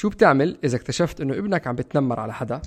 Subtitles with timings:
[0.00, 2.60] شو بتعمل إذا اكتشفت إنه ابنك عم بتنمر على حدا؟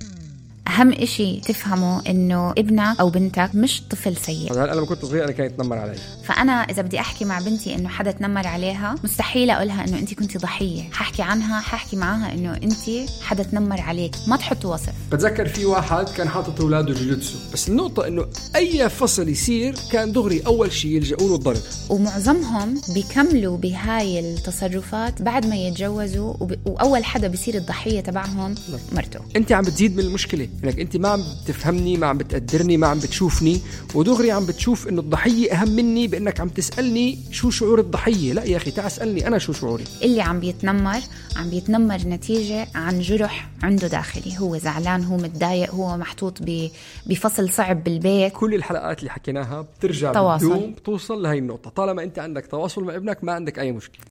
[0.68, 4.52] أهم إشي تفهمه إنه ابنك أو بنتك مش طفل سيء.
[4.52, 5.96] هلا أنا لما كنت صغير أنا كان يتنمر علي.
[6.24, 10.38] فأنا إذا بدي أحكي مع بنتي إنه حدا تنمر عليها مستحيل أقولها إنه أنت كنتي
[10.38, 10.82] ضحية.
[10.92, 14.14] ححكي عنها ححكي معاها إنه أنت حدا تنمر عليك.
[14.26, 14.92] ما تحط وصف.
[15.12, 20.42] بتذكر في واحد كان حاطط أولاده جوجوتسو بس النقطة إنه أي فصل يصير كان دغري
[20.46, 21.60] أول شيء يلجأوا له الضرب.
[21.88, 26.56] ومعظمهم بيكملوا بهاي التصرفات بعد ما يتجوزوا وب...
[26.66, 28.54] وأول حدا بيصير الضحية تبعهم
[28.92, 29.20] مرته.
[29.36, 30.48] انت عم بتزيد من المشكلة.
[30.64, 33.60] إنك أنت ما عم بتفهمني ما عم بتقدرني ما عم بتشوفني.
[33.94, 38.32] ودغري عم بتشوف إنه الضحية أهم مني بإنك عم تسألني شو شعور الضحية.
[38.32, 39.84] لا يا أخي تعال اسألني أنا شو شعوري.
[40.02, 41.00] اللي عم بيتنمر
[41.36, 44.38] عم بيتنمر نتيجة عن جرح عنده داخلي.
[44.38, 46.68] هو زعلان هو متضايق هو محطوط ب...
[47.06, 48.32] بفصل صعب بالبيت.
[48.32, 50.70] كل الحلقات اللي حكيناها بترجع تواصل.
[50.70, 51.70] بتوصل لهي النقطة.
[51.70, 54.04] طالما أنت عندك تواصل مع ابنك ما عندك أي مشكلة.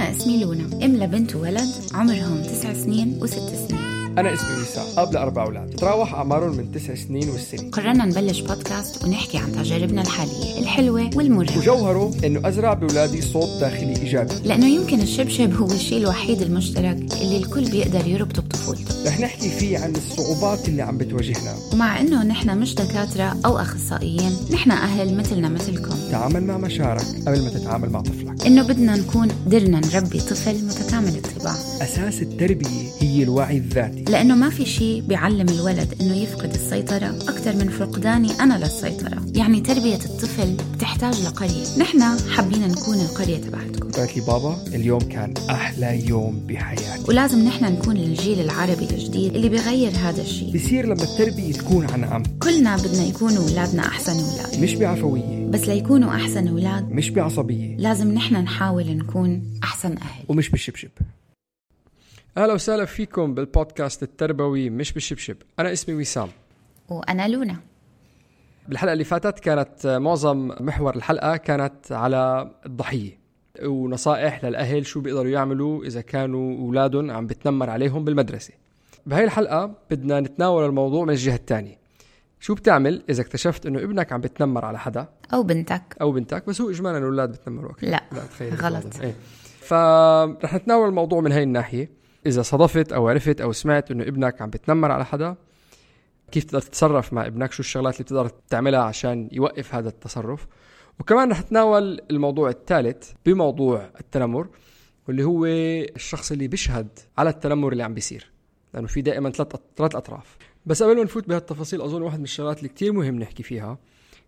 [0.00, 0.84] أنا اسمي لونا.
[0.84, 3.89] أم لبنت وولد عمرهم تسع سنين وست سنين.
[4.20, 5.70] أنا اسمي وسام أب لأربع أولاد.
[5.70, 11.58] تتراوح أعمارهم من تسع سنين والسنة قررنا نبلش بودكاست ونحكي عن تجاربنا الحالية الحلوة والمرة
[11.58, 14.34] وجوهره إنه أزرع بأولادي صوت داخلي إيجابي.
[14.44, 18.94] لأنه يمكن الشبشب هو الشيء الوحيد المشترك اللي الكل بيقدر يربطه بطفولته.
[19.06, 21.54] رح نحكي فيه عن الصعوبات اللي عم بتواجهنا.
[21.72, 25.94] ومع إنه نحن مش دكاترة أو أخصائيين نحن أهل مثلنا مثلكم.
[26.10, 28.46] تعامل مع مشاعرك قبل ما تتعامل مع طفلك.
[28.46, 31.54] إنه بدنا نكون قدرنا نربي طفل متكامل الطباع.
[31.82, 34.04] أساس التربية هي الوعي الذاتي.
[34.10, 39.26] لأنه ما في شيء بيعلم الولد إنه يفقد السيطرة أكثر من فقداني أنا للسيطرة.
[39.34, 41.78] يعني تربية الطفل بتحتاج لقرية.
[41.78, 43.90] نحن حابين نكون القرية تبعتكم.
[43.90, 47.04] قالت لي بابا اليوم كان أحلى يوم بحياتي.
[47.08, 52.04] ولازم نحن نكون الجيل العربي الجديد اللي بيغير هذا الشيء بصير لما التربية تكون عن
[52.04, 54.60] عم كلنا بدنا يكونوا أولادنا أحسن أولاد.
[54.62, 55.46] مش بعفوية.
[55.50, 57.76] بس ليكونوا أحسن أولاد مش بعصبية.
[57.76, 60.24] لازم نحن نحاول نكون أحسن أهل.
[60.28, 60.90] ومش بالشبشب.
[62.36, 66.28] أهلا وسهلا فيكم بالبودكاست التربوي مش بالشبشب أنا اسمي وسام.
[66.88, 67.56] وأنا لونا.
[68.68, 73.18] بالحلقة اللي فاتت كانت معظم محور الحلقة كانت على الضحية
[73.62, 78.52] ونصائح للأهل شو بيقدروا يعملوا إذا كانوا أولادهم عم بتنمر عليهم بالمدرسة.
[79.06, 81.78] بهاي الحلقة بدنا نتناول الموضوع من الجهة الثانية
[82.40, 85.82] شو بتعمل إذا اكتشفت إنه ابنك عم بتنمر على حدا؟ أو بنتك.
[86.00, 86.46] أو بنتك.
[86.46, 88.54] بس هو اجمالا الأولاد بتنمروا أكثر لا، لا تخيل.
[88.54, 88.84] غلط.
[89.02, 89.14] إيه.
[89.60, 92.00] فرح نتناول الموضوع من هاي الناحية.
[92.26, 95.36] إذا صدفت أو عرفت أو سمعت إنه ابنك عم بتنمر على حدا
[96.32, 100.46] كيف تقدر تتصرف مع ابنك؟ شو الشغلات اللي بتقدر تعملها عشان يوقف هذا التصرف؟
[101.00, 104.48] وكمان رح نتناول الموضوع الثالث بموضوع التنمر
[105.08, 105.46] واللي هو
[105.96, 106.88] الشخص اللي بيشهد
[107.18, 108.30] على التنمر اللي عم بيصير
[108.74, 110.36] لأنه في دائما ثلاث ثلاث أطراف.
[110.66, 113.78] بس قبل ما نفوت بهالتفاصيل أظن واحد من الشغلات اللي كتير مهم نحكي فيها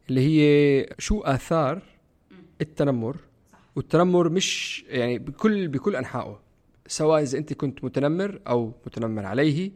[0.08, 1.82] اللي هي شو آثار
[2.60, 3.16] التنمر؟
[3.76, 6.40] والتنمر مش يعني بكل بكل أنحائه.
[6.86, 9.72] سواء إذا أنت كنت متنمر أو متنمر عليه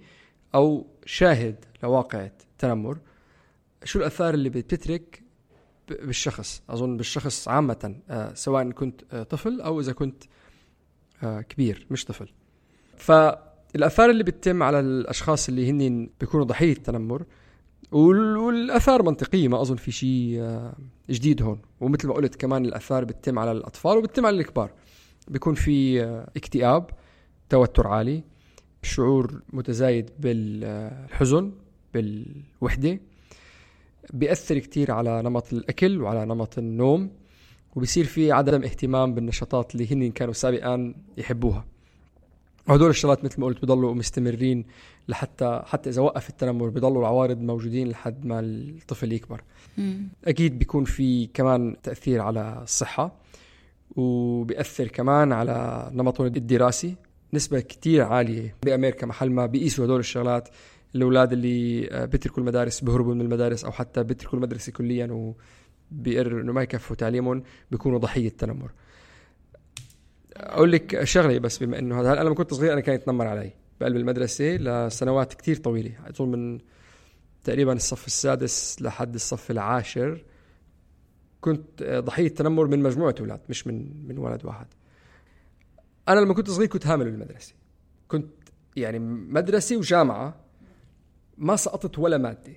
[0.55, 2.29] أو شاهد لواقع
[2.59, 2.99] تنمر
[3.85, 5.23] شو الأثار اللي بتترك
[5.89, 10.25] بالشخص؟ أظن بالشخص عامة آه، سواء كنت آه، طفل أو إذا كنت
[11.23, 12.29] آه، كبير مش طفل.
[12.97, 17.25] فالأثار اللي بتتم على الأشخاص اللي هن بيكونوا ضحية تنمر
[17.93, 20.43] وال- والأثار منطقية ما أظن في شيء
[21.11, 21.61] جديد هون.
[21.81, 24.71] ومثل ما قلت كمان الأثار بتتم على الأطفال وبتتم على الكبار.
[25.29, 26.91] بيكون في آه، اكتئاب
[27.49, 28.23] توتر عالي
[28.83, 31.53] شعور متزايد بالحزن
[31.95, 33.01] بالوحدة
[34.13, 37.11] بيأثر كتير على نمط الأكل وعلى نمط النوم
[37.77, 41.65] وبصير في عدم اهتمام بالنشاطات اللي هن كانوا سابقا يحبوها.
[42.69, 44.65] وهدول الشغلات مثل ما قلت بضلوا مستمرين
[45.09, 49.43] لحتى حتى إذا وقف التنمر بضلوا العوارض موجودين لحد ما الطفل يكبر.
[50.25, 53.13] أكيد بيكون في كمان تأثير على الصحة.
[53.97, 56.97] وبيأثر كمان على نمطهم الدراسي.
[57.35, 60.49] نسبة كتير عالية بأمريكا محل ما بيقيسوا هدول الشغلات
[60.95, 65.35] الأولاد اللي آه، بيتركوا المدارس بهربوا من المدارس أو حتى بيتركوا المدرسة كليا
[65.93, 68.71] وبيقرروا إنه ما يكفوا تعليمهم بيكونوا ضحية تنمر
[70.37, 73.53] أقول لك شغلة بس بما إنه هذا أنا لما كنت صغير أنا كان يتنمر علي
[73.81, 76.59] بقلب المدرسة لسنوات كتير طويلة أظن من
[77.45, 80.25] تقريبا الصف السادس لحد الصف العاشر.
[81.47, 84.67] كنت ضحية تنمر من مجموعة أولاد مش من من ولد واحد.
[86.09, 87.55] أنا لما كنت صغير كنت هامل بالمدرسة.
[88.09, 88.31] كنت
[88.77, 90.37] يعني مدرسة وجامعة
[91.39, 92.53] ما سقطت ولا مادة.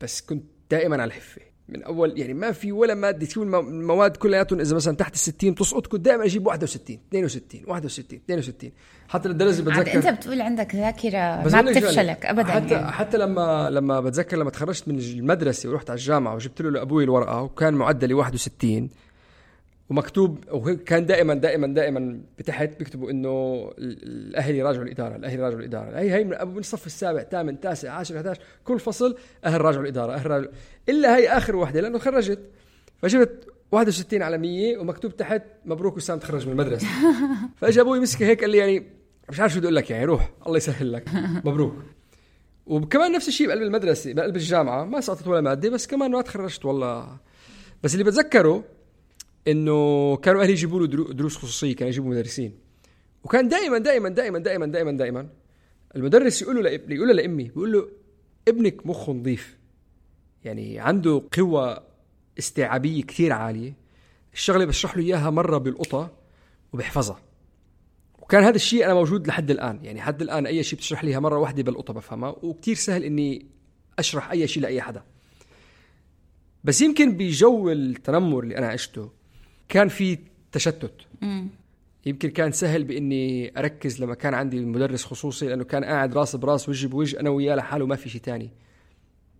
[0.00, 1.42] بس كنت دائما على الحفة.
[1.72, 5.54] من أول يعني ما في ولا مادة شو المواد كلياتهم إذا مثلا تحت ال 60
[5.54, 8.72] تسقط كنت دائما أجيب 61 62 61 62
[9.08, 12.92] حتى للدرجة بتذكر أنت بتقول عندك ذاكرة ما بتفشلك ابدا حتى يعني.
[12.92, 17.42] حتى لما لما بتذكر لما تخرجت من المدرسة ورحت على الجامعة وجبت له لابوي الورقة
[17.42, 18.88] وكان معدلي 61
[19.92, 26.14] ومكتوب وكان دائما دائما دائما بتحت بيكتبوا إنه الاهل يراجعوا الإدارة، الاهل يراجعوا الإدارة، هي
[26.14, 30.52] هي من الصف السابع، ثامن، تاسع، عاشر، 11 كل فصل أهل راجعوا الإدارة، أهل راجعوا.
[30.88, 32.38] إلا هي آخر وحده لأنه خرجت.
[33.02, 36.86] فجبت 61 على 100 ومكتوب تحت مبروك وسام تخرج من المدرسة.
[37.60, 38.86] فاجى أبوي مسكه هيك قال لي يعني
[39.28, 41.04] مش عارف شو بدي أقول لك يعني روح الله يسهل لك.
[41.44, 41.74] مبروك.
[42.66, 44.84] وكمان نفس الشيء بقلب المدرسة بقلب الجامعة.
[44.84, 47.16] ما سقطت ولا مادة بس كمان ما تخرجت والله.
[47.82, 48.64] بس اللي بتذكره
[49.48, 52.58] إنه كانوا أهلي يجيبوا له دروس خصوصية كانوا يجيبوا مدرسين.
[53.24, 55.28] وكان دائما دائما دائما دائما دائما دائما
[55.96, 57.88] المدرس يقول له يقول له لأمي بيقول له
[58.48, 59.58] ابنك مخه نظيف.
[60.44, 61.82] يعني عنده قوة
[62.38, 63.76] استيعابية كثير عالية.
[64.34, 66.10] الشغلة بشرح له إياها مرة بالقطة
[66.72, 67.20] وبحفظها
[68.22, 69.84] وكان هذا الشيء أنا موجود لحد الآن.
[69.84, 72.36] يعني حد الآن أي شيء بتشرح لي إياها مرة واحدة بالقطة بفهمها.
[72.42, 73.46] وكثير سهل إني
[73.98, 75.02] أشرح أي شيء لأي حدا.
[76.64, 79.21] بس يمكن بجو التنمر اللي أنا عشته
[79.68, 80.18] كان في
[80.52, 80.94] تشتت.
[81.22, 81.48] مم.
[82.06, 86.68] يمكن كان سهل بإني أركز لما كان عندي مدرس خصوصي لأنه كان قاعد راس براس
[86.68, 88.50] وجه بوجه أنا وياه لحاله ما في شيء تاني.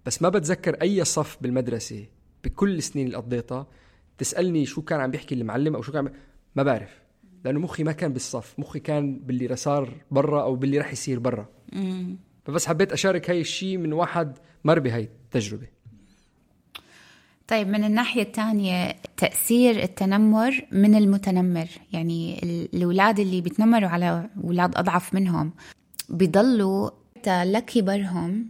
[0.07, 2.07] بس ما بتذكر أي صف بالمدرسة
[2.45, 3.67] بكل السنين اللي قضيتها
[4.19, 6.13] تسألني شو كان عم بيحكي المعلم أو شو كان
[6.57, 7.03] ما بعرف.
[7.45, 11.49] لأنه مخي ما كان بالصف مخي كان باللي صار برا أو باللي رح يصير برا.
[12.45, 15.67] فبس حبيت أشارك هاي الشيء من واحد مر بهاي التجربة.
[17.49, 21.67] طيب من الناحية الثانية تأثير التنمر من المتنمر.
[21.93, 22.41] يعني
[22.75, 25.53] الأولاد اللي بيتنمروا على أولاد أضعف منهم
[26.09, 28.47] بيضلوا حتى لكبرهم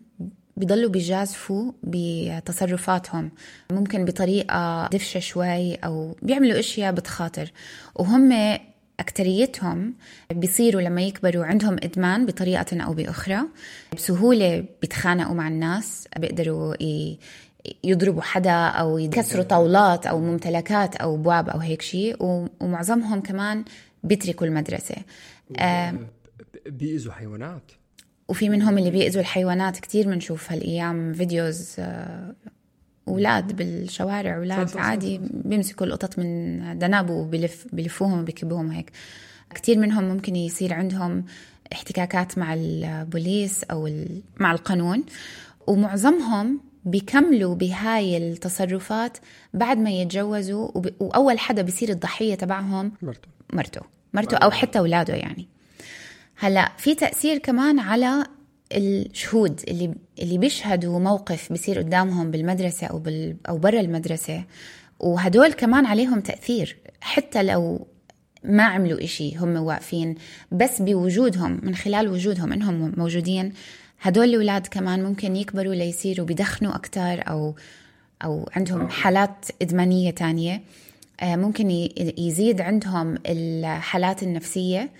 [0.57, 3.31] بيضلوا بيجازفوا بتصرفاتهم.
[3.73, 7.53] ممكن بطريقة دفشة شوي أو بيعملوا أشياء بتخاطر.
[7.95, 8.59] وهم
[9.01, 9.95] أكتريتهم
[10.31, 13.41] بيصيروا لما يكبروا عندهم إدمان بطريقة أو بأخرى.
[13.97, 16.75] بسهولة بيتخانقوا مع الناس بيقدروا
[17.85, 22.17] يضربوا حدا أو يكسروا طاولات أو ممتلكات أو ابواب أو هيك شيء
[22.61, 23.65] ومعظمهم كمان
[24.05, 24.97] بيتركوا المدرسة.
[26.67, 27.73] بيأذوا حيوانات.
[28.29, 32.35] وفي منهم اللي بيأذوا الحيوانات كثير بنشوف هالأيام فيديوز آه،
[33.09, 38.91] أولاد بالشوارع أولاد عادي بيمسكوا القطط من دناب وبلف بلفوهم وبكبوهم هيك.
[39.55, 41.25] كثير منهم ممكن يصير عندهم
[41.73, 43.91] احتكاكات مع البوليس أو
[44.41, 45.05] مع القانون.
[45.67, 49.19] ومعظمهم بيكملوا بهاي التصرفات
[49.55, 50.89] بعد ما يتجوزوا وب...
[51.01, 53.29] وأول حدا بيصير الضحية تبعهم مرته.
[53.53, 53.81] مرته.
[54.13, 54.37] مرته.
[54.37, 55.49] أو حتى أولاده يعني.
[56.37, 58.25] هلا في تأثير كمان على
[58.73, 64.45] الشهود اللي اللي بيشهدوا موقف بيصير قدامهم بالمدرسة أو بال أو برا المدرسة
[65.01, 66.77] وهدول كمان عليهم تأثير.
[67.01, 67.87] حتى لو
[68.45, 70.15] ما عملوا إشي هم واقفين
[70.53, 73.53] بس بوجودهم من خلال وجودهم إنهم موجودين
[74.03, 77.55] هدول الأولاد كمان ممكن يكبروا ليصيروا بدخنوا أكتر أو
[78.25, 80.63] أو عندهم حالات إدمانية تانية.
[81.21, 81.71] آه، ممكن
[82.19, 84.91] يزيد عندهم الحالات النفسية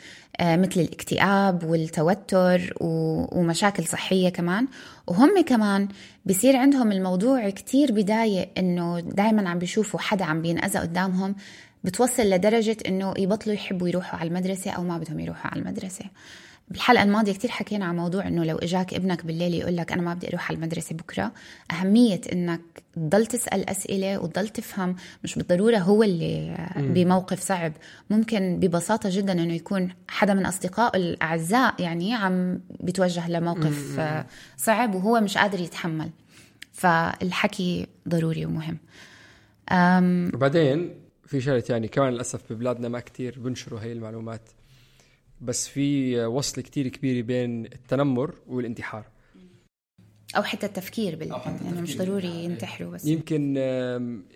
[0.41, 4.67] آه، مثل الاكتئاب والتوتر ومشاكل صحية كمان.
[5.07, 5.89] وهم كمان
[6.27, 11.35] بصير عندهم الموضوع كتير بداية إنه دايما عم بيشوفوا حدا عم بينأذى قدامهم
[11.85, 16.05] بتوصل لدرجة إنه يبطلوا يحبوا يروحوا على المدرسة أو ما بدهم يروحوا على المدرسة.
[16.69, 20.15] بالحلقة الماضية كتير حكينا عن موضوع إنه لو إجاك ابنك بالليل يقول لك أنا ما
[20.15, 21.33] بدي أروح على المدرسة بكرة
[21.71, 22.61] أهمية إنك
[22.95, 27.73] تضل تسأل أسئلة وتضل تفهم مش بالضرورة هو اللي بموقف صعب.
[28.11, 34.01] ممكن ببساطة جدا إنه يكون حدا من أصدقائه الأعزاء يعني عم بيتوجه لموقف
[34.57, 36.11] صعب وهو مش قادر يتحمل.
[36.73, 38.79] فالحكي ضروري ومهم.
[40.35, 40.95] وبعدين
[41.27, 44.41] في شغلة يعني كمان للأسف ببلادنا ما كتير بنشروا هي المعلومات.
[45.43, 49.07] بس في وصل كتير كبير بين التنمر والانتحار.
[50.37, 51.29] أو حتى التفكير بال
[51.65, 53.05] يعني مش ضروري ينتحروا بس.
[53.05, 53.57] يمكن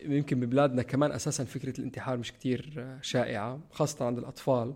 [0.03, 4.75] يمكن ببلادنا كمان أساسا فكرة الانتحار مش كتير آه، شائعة خاصة عند الأطفال.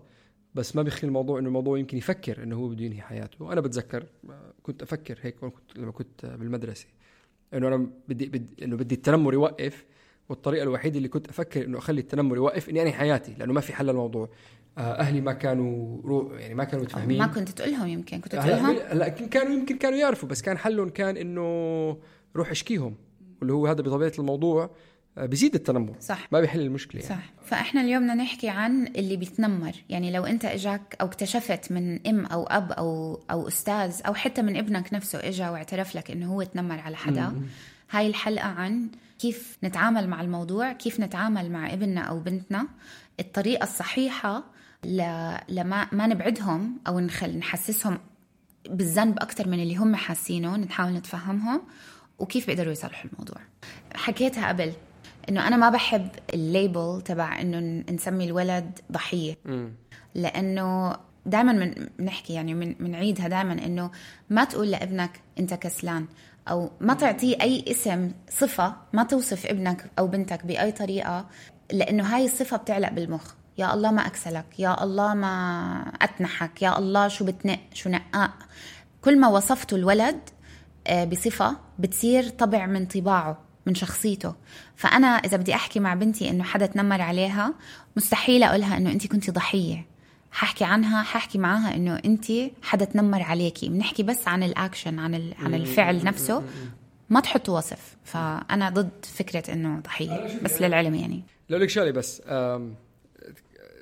[0.55, 3.53] بس ما بيخلي الموضوع إنه الموضوع يمكن يفكر إنه هو بده ينهي حياته.
[3.53, 6.87] أنا بتذكر آه، كنت أفكر هيك وأنا كنت لما كنت آه، بالمدرسة.
[7.55, 9.85] إنه أنا بدي, بدي إنه بدي التنمر يوقف
[10.31, 13.73] والطريقة الوحيدة اللي كنت أفكر إنه أخلي التنمر يوقف إني أنهي حياتي لأنه ما في
[13.73, 14.29] حل للموضوع.
[14.79, 17.19] آه، أهلي ما كانوا رو يعني ما كانوا متفاهمين.
[17.19, 20.59] ما كنت تقول لهم يمكن كنت تقول لهم هلا كانوا يمكن كانوا يعرفوا بس كان
[20.59, 21.97] حلهم كان إنه
[22.37, 22.95] روح أشكيهم
[23.41, 24.71] واللي هو هذا بطبيعة الموضوع
[25.19, 25.95] آه، بيزيد التنمر.
[26.01, 26.33] صح.
[26.33, 27.15] ما بيحل المشكلة يعني.
[27.15, 27.33] صح.
[27.45, 29.73] فإحنا اليوم بدنا نحكي عن اللي بيتنمر.
[29.89, 34.43] يعني لو أنت إجاك أو اكتشفت من أم أو أب أو أو أستاذ أو حتى
[34.43, 37.33] من ابنك نفسه إجا واعترف لك إنه هو تنمر على حدا
[37.91, 38.89] هاي الحلقة عن
[39.21, 42.69] كيف نتعامل مع الموضوع كيف نتعامل مع ابننا أو بنتنا.
[43.21, 44.45] الطريقة الصحيحة
[44.85, 45.03] ل...
[45.49, 47.99] لما ما نبعدهم أو نخل نحسسهم
[48.69, 51.63] بالذنب أكثر من اللي هم حاسينه نحاول نتفهمهم
[52.19, 53.37] وكيف بيقدروا يصلحوا الموضوع.
[53.95, 54.73] حكيتها قبل
[55.29, 59.37] إنه أنا ما بحب الليبل تبع إنه نسمي الولد ضحية.
[60.15, 60.97] لأنه
[61.27, 63.91] دائما بنحكي يعني من بنعيدها دائما إنه
[64.31, 66.07] ما تقول لابنك أنت كسلان.
[66.49, 71.27] أو ما تعطيه أي اسم صفة ما توصف ابنك أو بنتك بأي طريقة
[71.73, 73.35] لأنه هاي الصفة بتعلق بالمخ.
[73.59, 78.31] يا الله ما أكسلك يا الله ما أتنحك يا الله شو بتنق شو نقاء
[79.01, 80.21] كل ما وصفته الولد
[80.87, 84.35] آه، بصفة بتصير طبع من طباعه من شخصيته.
[84.77, 87.55] فأنا إذا بدي أحكي مع بنتي إنه حدا تنمر عليها
[87.97, 89.87] مستحيل أقولها إنه أنت كنتي ضحية.
[90.33, 92.25] ححكي عنها ححكي معاها إنه أنت
[92.63, 93.69] حدا تنمر عليكي.
[93.69, 96.43] بنحكي بس عن الأكشن عن ال- عن الفعل نفسه.
[97.11, 97.97] ما تحطوا وصف.
[98.05, 101.23] فأنا ضد فكرة إنه ضحية بس للعلم يعني.
[101.51, 102.23] لو لك شغلة بس.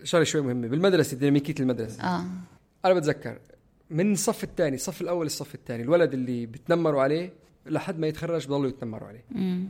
[0.05, 0.69] شغلة شوي مهمة.
[0.69, 2.03] بالمدرسة ديناميكيه المدرسة.
[2.03, 2.25] آه.
[2.85, 3.39] أنا بتذكر
[3.91, 7.33] من الصف الثاني الصف الأول للصف الثاني الولد اللي بتنمروا عليه
[7.67, 9.25] لحد ما يتخرج بضلوا يتنمروا عليه.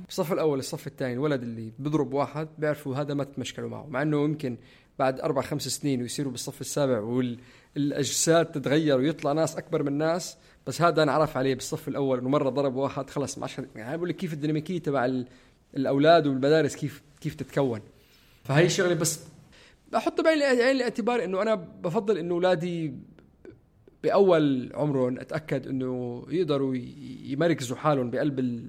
[0.06, 4.24] بالصف الأول للصف الثاني الولد اللي بيضرب واحد بيعرفوا هذا ما تتمشكلوا معه مع إنه
[4.24, 4.56] يمكن
[4.98, 6.98] بعد أربع خمس سنين ويصيروا بالصف السابع
[7.76, 10.36] والأجساد تتغير ويطلع ناس أكبر من ناس
[10.66, 14.08] بس هذا انعرف عليه بالصف الأول إنه مرة ضرب واحد خلص ما عادش يعني بقول
[14.08, 15.26] لك كيف الديناميكية تبع ال-
[15.76, 17.80] الأولاد والمدارس كيف كيف تتكون.
[18.44, 19.20] فهي الشغلة بس
[19.92, 22.94] بحط بعين عين الاعتبار إنه أنا بفضل إنه أولادي
[24.02, 26.74] بأول عمرهم أتأكد إنه يقدروا
[27.22, 28.68] يمركزوا حالهم بقلب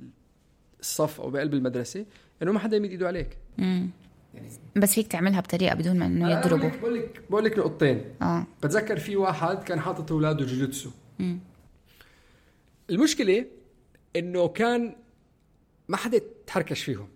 [0.80, 2.06] الصف أو بقلب المدرسة
[2.44, 3.38] إنه ما حدا يمد إيده عليك.
[4.76, 8.04] بس فيك تعملها بطريقة بدون ما إنه يضربوا بقول لك بقول لك نقطتين.
[8.22, 8.48] آه.
[8.64, 10.90] بتذكر في واحد كان حاطط أولاده جوجوتسو
[12.90, 13.46] المشكلة
[14.16, 14.96] إنه كان
[15.88, 17.08] ما حدا تحركش فيهم.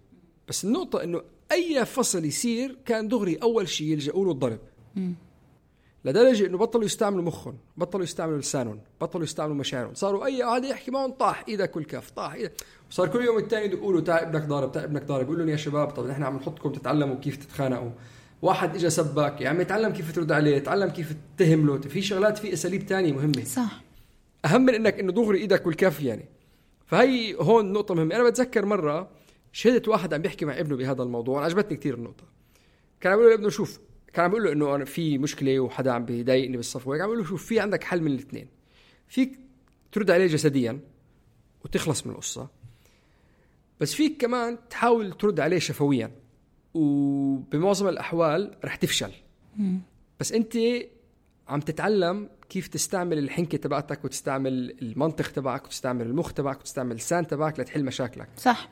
[0.48, 4.60] بس النقطة إنه أي فصل يصير كان دغري أول شيء يلجأوا له الضرب.
[6.06, 9.94] لدرجة إنه بطلوا يستعملوا مخهم بطلوا يستعملوا لسانهم بطلوا يستعملوا مشاعرهم.
[9.94, 12.54] صاروا أي واحد يحكي معهم طاح إيدك والكف طاح إيدك.
[12.94, 15.90] صار كل يوم الثاني يقولوا تعال ابنك ضارب تعال ابنك ضارب بيقولوا لهم يا شباب
[15.90, 17.92] طب نحن عم نحطكم تتعلموا كيف تتخانقوا.
[18.42, 22.38] واحد اجى سبك يا عم يتعلم كيف ترد عليه تعلم كيف تتهم له في شغلات
[22.38, 23.44] في أساليب تانية مهمة.
[23.44, 23.82] صح.
[24.46, 26.26] أهم من إنك إنه دغري إيدك والكف يعني.
[26.86, 28.16] فهي هون نقطة مهمة.
[28.16, 29.10] أنا بتذكر مرة
[29.52, 32.24] شهدت واحد عم بيحكي مع ابنه بهذا الموضوع عجبتني كثير النقطة.
[33.02, 33.80] كان عم بيقول لابنه شوف
[34.14, 37.02] كان عم بيقول له إنه أنا في مشكلة وحدا عم بيضايقني بالصف وهيك.
[37.02, 38.48] عم بيقول له شوف في عندك حل من الاثنين.
[39.08, 39.40] فيك
[39.92, 40.80] ترد عليه جسديا
[41.66, 42.63] وتخلص من القصة.
[43.84, 46.12] بس فيك كمان تحاول ترد عليه شفويا.
[46.74, 49.12] وبمعظم الأحوال رح تفشل.
[50.20, 50.58] بس أنت
[51.48, 57.60] عم تتعلم كيف تستعمل الحنكة تبعتك وتستعمل المنطق تبعك وتستعمل المخ تبعك وتستعمل اللسان تبعك
[57.60, 58.30] لتحل مشاكلك.
[58.38, 58.70] صح.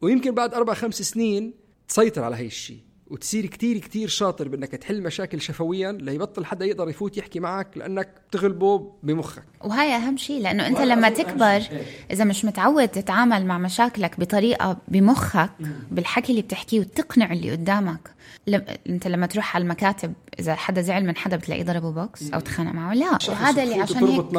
[0.00, 1.54] ويمكن بعد أربع خمس سنين
[1.88, 2.80] تسيطر على هاي الشيء.
[3.12, 8.08] وتصير كتير كتير شاطر بأنك تحل مشاكل شفويا ليبطل حدا يقدر يفوت يحكي معك لأنك
[8.30, 11.62] تغلبه بمخك وهي أهم شيء لأنه أنت لما تكبر.
[12.10, 15.50] إذا مش متعود تتعامل مع مشاكلك بطريقة بمخك
[15.90, 18.10] بالحكي اللي بتحكيه وتقنع اللي قدامك
[18.46, 18.64] لم...
[18.88, 22.72] انت لما تروح على المكاتب إذا حدا زعل من حدا بتلاقيه ضربه بوكس أو تخانق
[22.72, 24.36] معه لا وهذا اللي عشان هيك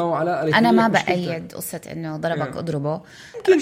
[0.54, 0.88] أنا ما.
[0.88, 2.58] بأيد قصة إنه ضربك إيه.
[2.58, 3.00] أضربه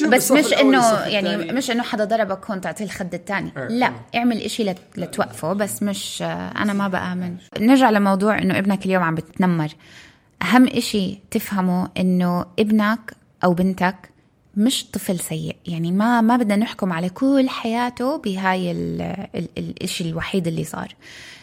[0.08, 1.52] بس مش إنه يعني.
[1.52, 3.68] مش إنه حدا ضربك هون تعطيه الخد الثاني إيه.
[3.68, 4.78] لا اعمل إشي لت...
[4.96, 9.68] لتوقفه بس مش أنا ما بآمن نرجع لموضوع إنه ابنك اليوم عم بتنمر
[10.42, 14.11] أهم إشي تفهمه إنه ابنك أو بنتك
[14.56, 15.56] مش طفل سيء.
[15.66, 19.00] يعني ما ما بدنا نحكم على كل حياته بهاي ال
[19.34, 20.94] ال الإشي الوحيد اللي صار.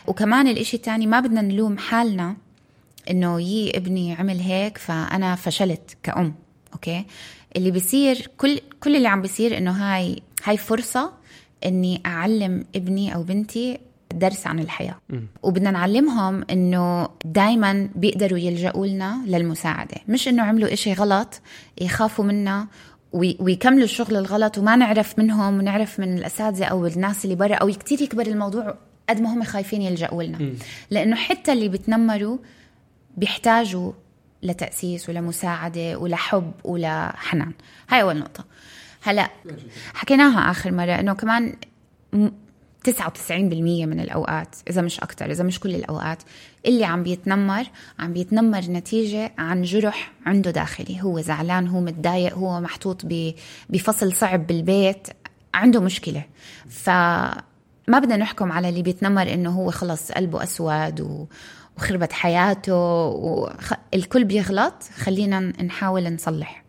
[0.08, 2.36] وكمان الإشي الثاني ما بدنا نلوم حالنا
[3.10, 6.36] إنه يي ابني عمل هيك فأنا فشلت كأم
[6.74, 7.06] أوكي؟
[7.56, 11.12] اللي بيصير كل كل اللي عم بيصير إنه هاي هاي فرصة
[11.66, 13.80] إني أعلم ابني أو بنتي
[14.14, 14.96] درس عن الحياة.
[15.44, 19.96] وبدنا نعلمهم إنه دائما بيقدروا يلجأوا لنا للمساعدة.
[20.08, 21.42] مش إنه عملوا إشي غلط
[21.82, 22.68] يخافوا منا
[23.14, 28.02] ويكملوا الشغل الغلط وما نعرف منهم ونعرف من الأساتذة أو الناس اللي برا أو كتير
[28.02, 28.78] يكبر الموضوع
[29.10, 30.54] قد ما هم خايفين يلجأوا لنا.
[30.90, 32.38] لأنه حتى اللي بتنمروا
[33.18, 33.92] بيحتاجوا
[34.44, 37.52] لتأسيس ولمساعدة ولحب ولحنان
[37.90, 38.46] هاي أول نقطة.
[39.02, 39.30] هلا
[39.94, 41.56] حكيناها آخر مرة إنه كمان
[42.88, 46.24] 99% من الأوقات إذا مش أكتر إذا مش كل الأوقات
[46.66, 47.66] اللي عم بيتنمر
[48.00, 53.06] عم بيتنمر نتيجة عن جرح عنده داخلي هو زعلان هو متضايق هو محطوط
[53.70, 55.08] بفصل صعب بالبيت
[55.54, 56.24] عنده مشكلة.
[56.70, 61.26] فما بدنا نحكم على اللي بيتنمر إنه هو خلص قلبه أسود و...
[61.78, 66.64] وخربت حياته والكل بيغلط خلينا نحاول نصلح.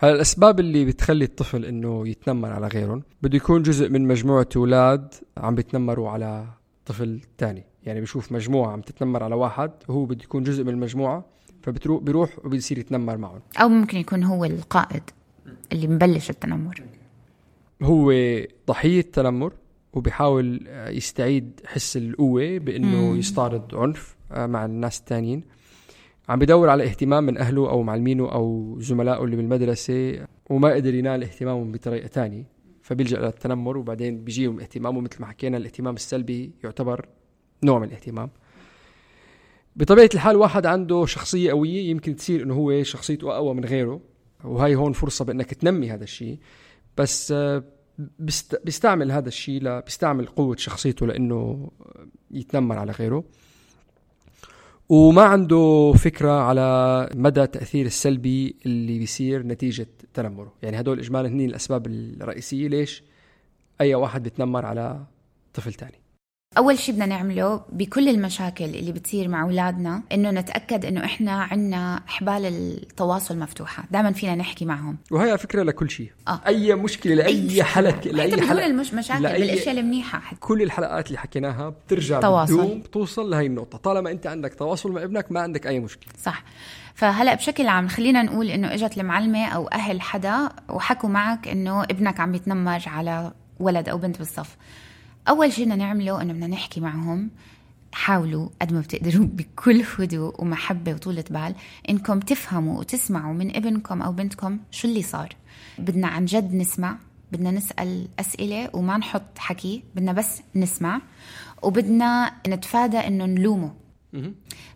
[0.00, 5.14] هلا الأسباب اللي بتخلي الطفل إنه يتنمر على غيرهم؟ بده يكون جزء من مجموعة أولاد
[5.36, 6.46] عم بيتنمروا على
[6.86, 7.64] طفل تاني.
[7.82, 11.24] يعني بيشوف مجموعة عم تتنمر على واحد وهو بده يكون جزء من المجموعة
[11.62, 13.40] فبتروح بيروح وبيصير يتنمر معهم.
[13.60, 15.02] أو ممكن يكون هو القائد
[15.72, 16.82] اللي مبلش التنمر.
[17.82, 18.12] هو
[18.68, 19.52] ضحية تنمر
[19.92, 25.44] وبيحاول يستعيد حس القوة بإنه يستعرض عنف آه، مع الناس التانيين.
[26.28, 31.22] عم بدور على اهتمام من أهله أو معلمينه أو زملائه اللي بالمدرسة وما قدر ينال
[31.22, 32.44] اهتمامهم بطريقة تانية.
[32.82, 37.06] فبيلجأ للتنمر وبعدين بيجيهم اهتمامه مثل ما حكينا الاهتمام السلبي يعتبر
[37.64, 38.30] نوع من الاهتمام.
[39.76, 44.00] بطبيعة الحال واحد عنده شخصية قوية يمكن تصير إنه هو شخصيته أقوى من غيره
[44.44, 46.38] وهي هون فرصة بإنك تنمي هذا الشيء.
[46.96, 47.64] بس آه،
[47.98, 49.80] بيست- بيستعمل هذا الشيء.
[49.80, 51.70] بيستعمل قوة شخصيته لإنه
[52.30, 53.24] يتنمر على غيره.
[54.88, 60.52] وما عنده فكرة على مدى التأثير السلبي اللي بيصير نتيجة تنمره.
[60.62, 63.02] يعني هدول إجمالا هني الأسباب الرئيسية ليش
[63.80, 65.04] أي واحد بيتنمر على
[65.54, 66.00] طفل تاني.
[66.56, 72.02] أول شيء بدنا نعمله بكل المشاكل اللي بتصير مع أولادنا إنه نتأكد إنه إحنا عنا
[72.06, 73.84] حبال التواصل مفتوحة.
[73.90, 74.96] دائما فينا نحكي معهم.
[75.10, 76.40] وهي فكرة لكل شيء آه.
[76.46, 77.62] أي مشكلة لأي مشكلة.
[77.64, 78.66] حلقة حتى لأي بدون حلقة.
[78.66, 80.40] المش مشاكل لأي- بالأشياء المنيحة حتى.
[80.40, 82.52] كل الحلقات اللي حكيناها بترجع تواصل.
[82.62, 83.78] بتدوم توصل لهي النقطة.
[83.78, 86.12] طالما أنت عندك تواصل مع ابنك ما عندك أي مشكلة.
[86.22, 86.42] صح.
[86.94, 92.20] فهلأ بشكل عام خلينا نقول إنه إجت المعلمة أو أهل حدا وحكوا معك إنه ابنك
[92.20, 94.56] عم يتنمر على ولد أو بنت بالصف.
[95.28, 97.30] أول شيء بدنا نعمله إنه بدنا نحكي معهم
[97.92, 101.54] حاولوا قد ما بتقدروا بكل هدوء ومحبة وطولة بال
[101.88, 105.28] إنكم تفهموا وتسمعوا من ابنكم أو بنتكم شو اللي صار.
[105.78, 106.98] بدنا عن جد نسمع
[107.32, 111.00] بدنا نسأل أسئلة وما نحط حكي بدنا بس نسمع
[111.62, 113.74] وبدنا نتفادى إنه نلومه.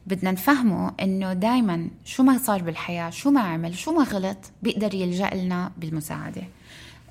[0.07, 4.94] بدنا نفهمه إنه دائما شو ما صار بالحياة شو ما عمل شو ما غلط بيقدر
[4.94, 6.42] يلجأ لنا بالمساعدة.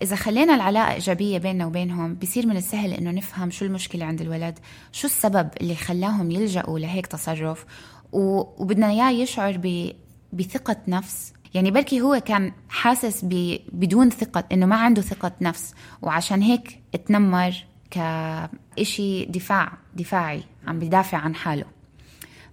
[0.01, 4.59] إذا خلينا العلاقة إيجابية بيننا وبينهم بصير من السهل إنه نفهم شو المشكلة عند الولد
[4.91, 7.65] شو السبب اللي خلاهم يلجأوا لهيك تصرف
[8.11, 9.91] وبدنا إياه يشعر ب...
[10.33, 11.33] بثقة نفس.
[11.53, 13.57] يعني بركي هو كان حاسس ب...
[13.73, 21.17] بدون ثقة إنه ما عنده ثقة نفس وعشان هيك اتنمر كإشي دفاع دفاعي عم بدافع
[21.17, 21.65] عن حاله.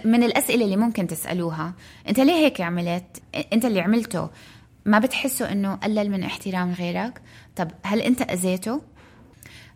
[0.04, 1.74] من الأسئلة اللي ممكن تسألوها
[2.08, 4.28] أنت ليه هيك عملت؟ أنت اللي عملته.
[4.88, 7.22] ما بتحسه أنه قلل من احترام غيرك؟
[7.56, 8.82] طب هل أنت أذيته؟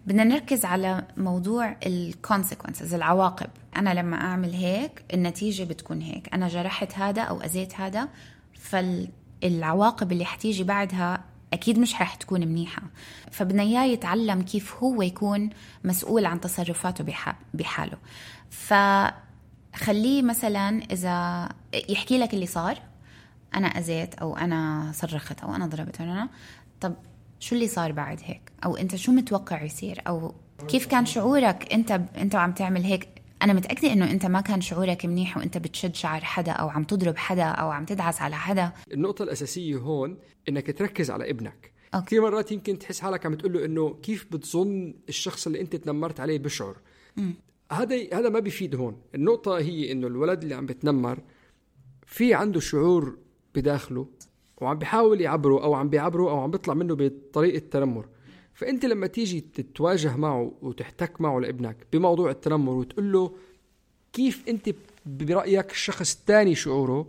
[0.06, 3.50] بدنا نركز على موضوع الكونسيكونسز العواقب.
[3.76, 6.34] أنا لما أعمل هيك النتيجة بتكون هيك.
[6.34, 8.08] أنا جرحت هذا أو أذيت هذا
[8.54, 12.82] فالعواقب اللي حتيجي بعدها أكيد مش رح تكون منيحة.
[13.30, 15.50] فبدنا إياه يتعلم كيف هو يكون
[15.84, 17.98] مسؤول عن تصرفاته بح- بحاله.
[18.50, 21.48] فخليه مثلا إذا
[21.88, 22.78] يحكي لك اللي صار.
[23.54, 26.28] أنا أذيت أو أنا صرخت أو أنا ضربت أو أنا
[26.80, 26.94] طب
[27.40, 30.34] شو اللي صار بعد هيك؟ أو أنت شو متوقع يصير؟ أو
[30.68, 33.08] كيف كان شعورك أنت أنت عم تعمل هيك؟
[33.42, 37.16] أنا متأكدة إنه أنت ما كان شعورك منيح وأنت بتشد شعر حدا أو عم تضرب
[37.16, 38.72] حدا أو عم تدعس على حدا.
[38.92, 41.72] النقطة الأساسية هون إنك تركز على ابنك.
[41.94, 42.06] أوكي.
[42.06, 46.20] كثير مرات يمكن تحس حالك عم تقول له إنه كيف بتظن الشخص اللي أنت تنمرت
[46.20, 46.76] عليه بشعر.
[47.72, 48.96] هذا هذا ما بيفيد هون.
[49.14, 51.18] النقطة هي إنه الولد اللي عم بتنمر
[52.06, 53.18] في عنده شعور
[53.54, 54.06] بداخله
[54.60, 58.06] وعم بيحاول يعبره أو عم بيعبره أو عم بيطلع منه بطريقة تنمر.
[58.54, 63.32] فأنت لما تيجي تتواجه معه وتحتك معه لابنك بموضوع التنمر وتقول له
[64.12, 64.70] كيف أنت
[65.06, 67.06] برأيك الشخص الثاني شعوره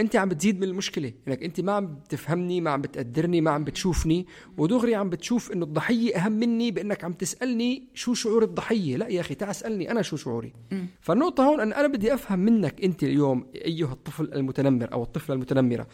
[0.00, 1.12] أنت عم بتزيد من المشكلة.
[1.28, 4.26] إنك أنت ما عم بتفهمني ما عم بتقدرني ما عم بتشوفني.
[4.58, 8.96] ودغري عم بتشوف إنه الضحية أهم مني بإنك عم تسألني شو شعور الضحية.
[8.96, 10.52] لا يا أخي تعال اسألني أنا شو شعوري.
[11.00, 15.86] فالنقطة هون إن أنا بدي أفهم منك أنت اليوم أيها الطفل المتنمر أو الطفلة المتنمرة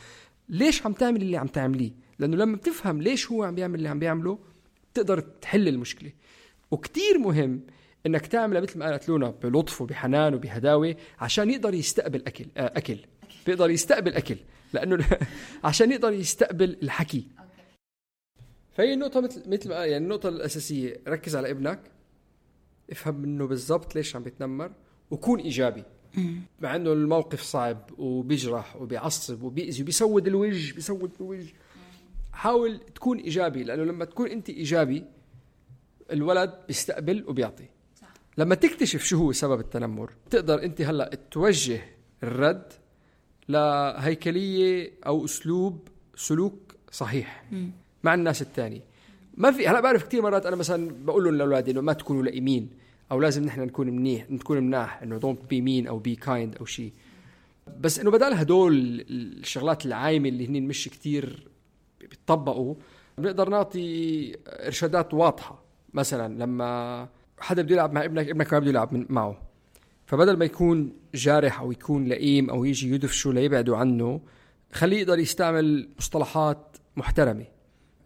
[0.48, 3.98] ليش عم تعمل اللي عم تعمليه؟ لأنه لما بتفهم ليش هو عم بيعمل اللي عم
[3.98, 4.38] بيعمله
[4.92, 6.12] بتقدر تحل المشكلة.
[6.70, 7.60] وكتير مهم
[8.06, 12.98] إنك تعملها مثل ما قالت لونا بلطف وبحنان وبهداوة عشان يقدر يستقبل أكل آه أكل.
[13.46, 14.36] بيقدر يستقبل أكل
[14.72, 15.06] لأنه
[15.64, 17.28] عشان يقدر يستقبل الحكي.
[18.72, 21.80] فهي النقطة مثل مثل يعني النقطة الأساسية ركز على ابنك
[22.90, 24.72] افهم منه بالضبط ليش عم بيتنمر
[25.10, 25.84] وكون إيجابي.
[26.60, 31.52] مع إنه الموقف صعب وبيجرح وبيعصب وبيأذي وبيسود الوجه بيسود الوجه.
[32.32, 35.04] حاول تكون إيجابي لأنه لما تكون أنت إيجابي
[36.12, 37.64] الولد بيستقبل وبيعطي.
[38.00, 38.08] صح.
[38.38, 41.80] لما تكتشف شو هو سبب التنمر تقدر أنت هلأ توجه
[42.22, 42.72] الولد
[43.48, 47.44] لهيكليه أو أسلوب سلوك صحيح.
[47.52, 47.68] م.
[48.04, 48.80] مع الناس الثانية
[49.36, 52.70] ما في هلا بعرف كثير مرات أنا مثلا بقول لهم لأولادي إنه ما تكونوا لئيمين
[53.12, 56.64] أو لازم نحن نكون منيح نكون مناح إنه don't be mean أو be kind أو
[56.64, 56.92] شيء
[57.80, 61.48] بس إنه بدل هدول الشغلات العايمة اللي هن مش كثير
[62.00, 62.74] بيطبقوا
[63.18, 65.64] بنقدر نعطي إرشادات واضحة.
[65.94, 67.08] مثلا لما
[67.40, 69.42] حدا بده يلعب مع ابنك ابنك ما بده يلعب معه.
[70.14, 74.20] فبدل ما يكون جارح أو يكون لئيم أو يجي يدفشه ليبعدوا عنه
[74.72, 77.44] خليه يقدر يستعمل مصطلحات محترمة.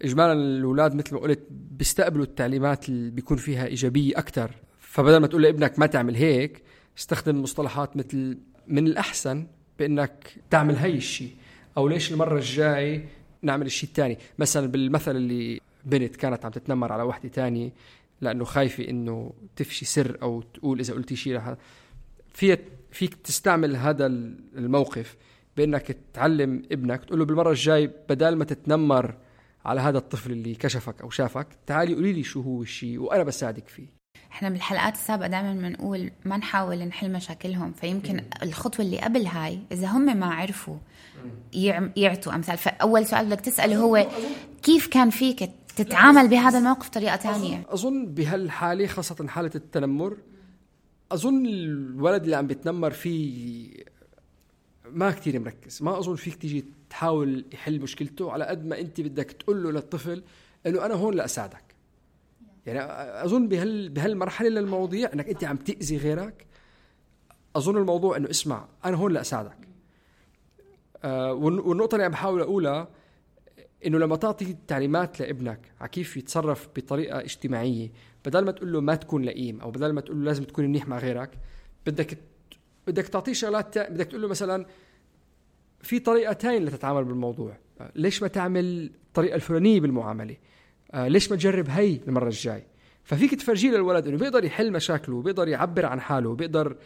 [0.02, 5.42] اجمالا الأولاد مثل ما قلت بيستقبلوا التعليمات اللي بيكون فيها إيجابية أكثر فبدل ما تقول
[5.42, 6.62] لابنك ما تعمل هيك
[6.98, 9.46] استخدم مصطلحات مثل من الأحسن
[9.78, 11.30] بإنك تعمل هي الشيء
[11.76, 13.04] أو ليش المرة الجاي
[13.42, 17.72] نعمل الشيء الثاني مثلا بالمثل اللي بنت كانت عم تتنمر على وحدة ثانية
[18.20, 21.54] لأنه خايفة إنه تفشي سر أو تقول إذا قلتي شيء رح
[22.38, 22.60] فيك
[22.92, 25.16] فيك تستعمل هذا الموقف
[25.56, 29.14] بأنك تعلم ابنك تقول له بالمرة الجاي بدل ما تتنمر
[29.64, 33.68] على هذا الطفل اللي كشفك أو شافك تعالي قولي لي شو هو الشيء وأنا بساعدك
[33.68, 33.86] فيه.
[34.32, 39.86] إحنا بالحلقات السابقة دائما بنقول ما نحاول نحل مشاكلهم فيمكن الخطوة اللي قبل هاي إذا
[39.86, 40.76] هم ما عرفوا
[41.96, 42.58] يعطوا أمثال.
[42.58, 44.08] فأول سؤال بدك تسأله هو
[44.62, 50.16] كيف كان فيك تتعامل بهذا الموقف بطريقة ثانية أظن بهالحالة خاصة حالة التنمر
[51.12, 53.70] أظن الولد اللي عم بيتنمر فيه
[54.84, 55.82] ما كتير مركز.
[55.82, 60.22] ما أظن فيك تيجي تحاول يحل مشكلته على قد ما أنت بدك تقول له للطفل
[60.66, 61.74] إنه أنا هون لأساعدك.
[62.66, 62.80] يعني
[63.24, 66.46] أظن بهال بهالمرحلة للمواضيع إنك أنت عم تأذي غيرك
[67.56, 69.68] أظن الموضوع إنه اسمع أنا هون لأساعدك.
[71.04, 72.88] آه والنقطة اللي عم بحاول أقولها
[73.86, 77.92] إنه لما تعطي تعليمات لابنك على كيف يتصرف بطريقة اجتماعية
[78.28, 80.88] بدل ما تقول له ما تكون لئيم أو بدل ما تقول له لازم تكون منيح
[80.88, 81.30] مع غيرك
[81.86, 82.18] بدك
[82.86, 84.66] بدك تعطيه شغلات بدك تقول له مثلا
[85.80, 87.56] في طريقتين لتتعامل بالموضوع.
[87.96, 90.36] ليش ما تعمل الطريقة الفلانية بالمعاملة؟
[90.92, 92.66] آه ليش ما تجرب هي المرة الجاي؟
[93.04, 96.76] ففيك تفرجيه للولد إنه بيقدر يحل مشاكله وبيقدر يعبر عن حاله وبيقدر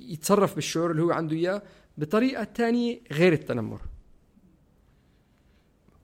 [0.00, 1.62] يتصرف بالشعور اللي هو عنده إياه
[1.98, 3.80] بطريقة تانية غير التنمر.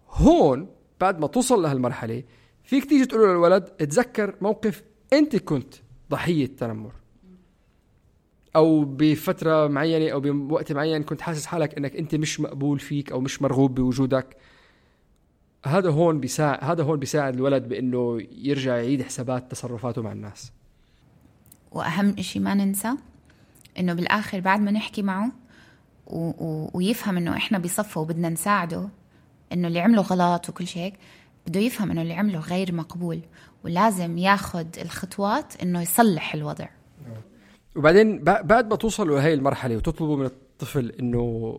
[0.09, 0.68] هون
[1.00, 2.22] بعد ما توصل لهالمرحلة
[2.66, 5.74] فيك تيجي تقول للولد تذكر موقف انت كنت
[6.11, 6.92] ضحية تنمر.
[8.57, 13.20] أو بفترة معينة أو بوقت معين كنت حاسس حالك إنك أنت مش مقبول فيك أو
[13.20, 14.37] مش مرغوب بوجودك.
[15.66, 20.52] هذا هون بيساعد هذا هون بيساعد الولد بإنه يرجع يعيد حسابات تصرفاته مع الناس.
[21.72, 22.92] وأهم شيء ما ننسى
[23.79, 25.33] إنه بالآخر بعد ما نحكي معه
[26.07, 26.29] و...
[26.29, 26.70] و...
[26.74, 28.88] ويفهم إنه إحنا بصفه وبدنا نساعده
[29.52, 30.94] إنه اللي عمله غلط وكل شيء
[31.46, 33.20] بده يفهم إنه اللي عمله غير مقبول
[33.64, 36.68] ولازم ياخذ الخطوات إنه يصلح الوضع.
[37.76, 41.59] وبعدين بعد ما توصلوا لهي المرحلة وتطلبوا من الطفل إنه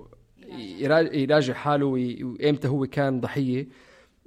[1.13, 3.67] يراجع حاله وإمتى هو كان ضحية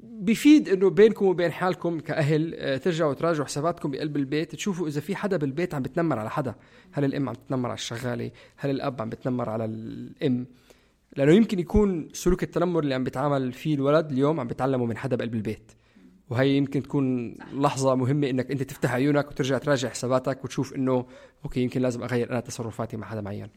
[0.03, 5.17] بفيد إنه بينكم وبين حالكم كأهل آه، ترجعوا تراجعوا حساباتكم بقلب البيت تشوفوا إذا في
[5.17, 6.55] حدا بالبيت عم بتنمر على حدا.
[6.93, 10.47] هل الأم عم تتنمر على الشغالة؟ هل الأب عم بتنمر على الأم؟
[11.17, 15.17] لأنه يمكن يكون سلوك التنمر اللي عم بيتعامل فيه الولد اليوم عم بيتعلمه من حدا
[15.17, 15.73] بقلب البيت.
[16.31, 21.07] وهي يمكن تكون لحظة مهمة إنك أنت تفتح عيونك وترجع تراجع حساباتك وتشوف إنه
[21.45, 23.49] أوكي يمكن لازم أغير أنا تصرفاتي مع حدا معين.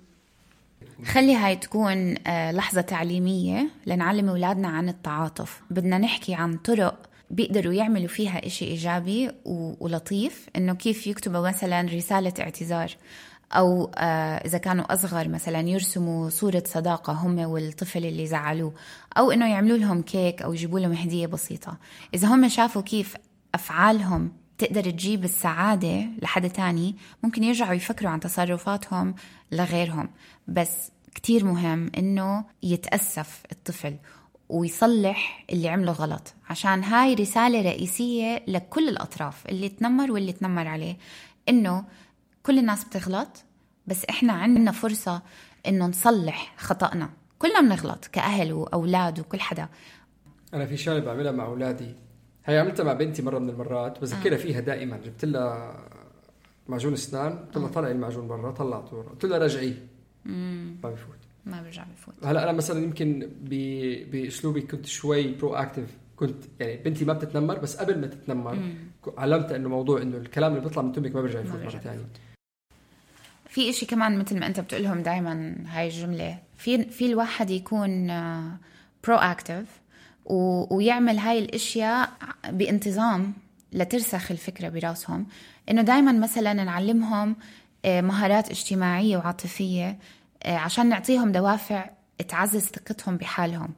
[1.05, 5.61] خلي هاي تكون آه، لحظة تعليمية لنعلم أولادنا عن التعاطف.
[5.69, 9.31] بدنا نحكي عن طرق بيقدروا يعملوا فيها إشي إيجابي
[9.79, 12.91] ولطيف إنه كيف يكتبوا مثلا رسالة اعتذار.
[13.51, 18.73] أو آه، إذا كانوا أصغر مثلا يرسموا صورة صداقة هم والطفل اللي زعلوه
[19.17, 21.77] أو إنه يعملوا لهم كيك أو يجيبوا لهم هدية بسيطة.
[22.13, 23.15] إذا هم شافوا كيف
[23.55, 29.15] أفعالهم تقدر تجيب السعادة لحد تاني ممكن يرجعوا يفكروا عن تصرفاتهم
[29.51, 30.09] لغيرهم.
[30.47, 33.95] بس كتير مهم إنه يتأسف الطفل
[34.49, 40.97] ويصلح اللي عمله غلط عشان هاي رسالة رئيسية لكل الأطراف اللي تنمر واللي تنمر عليه.
[41.49, 41.83] إنه
[42.43, 43.27] كل الناس بتغلط
[43.87, 45.21] بس إحنا عندنا فرصة
[45.67, 47.09] إنه نصلح خطأنا.
[47.39, 49.67] كلنا بنغلط كأهل وأولاد وكل حدا.
[50.53, 51.95] أنا في شغلة بعملها مع أولادي.
[52.45, 54.37] هي عملتها مع بنتي مرة من المرات بذكرها آه.
[54.37, 54.97] فيها دائما.
[54.97, 55.79] جبت لها
[56.67, 59.87] معجون أسنان قلت لها طلعي المعجون برا طلعته قلت لها رجعيه.
[60.25, 61.17] ما بفوت.
[61.45, 62.13] ما برجع بفوت.
[62.25, 63.29] هلأ أنا مثلا يمكن
[64.11, 68.55] بأسلوبي كنت شوي proactive كنت يعني بنتي ما بتتنمر بس قبل ما تتنمر
[69.05, 72.05] ك- علمت إنه موضوع إنه الكلام اللي بيطلع من تمك ما بيرجع يفوت مرة ثانية
[73.53, 76.37] في إشي كمان مثل ما أنت بتقولهم دائما هاي الجملة.
[76.57, 78.07] في في الواحد يكون
[79.03, 79.65] برو اكتف
[80.25, 82.09] ويعمل هاي الأشياء
[82.49, 83.33] بانتظام
[83.73, 85.25] لترسخ الفكرة براسهم.
[85.69, 87.35] إنه دائما مثلا نعلمهم
[87.85, 89.97] آه، مهارات اجتماعية وعاطفية
[90.43, 91.89] آه، عشان نعطيهم دوافع
[92.27, 93.69] تعزز ثقتهم بحالهم.